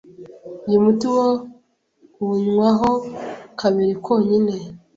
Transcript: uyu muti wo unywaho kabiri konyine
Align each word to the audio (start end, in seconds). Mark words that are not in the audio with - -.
uyu 0.67 0.79
muti 0.85 1.05
wo 1.15 1.27
unywaho 2.29 2.91
kabiri 3.59 3.93
konyine 4.05 4.55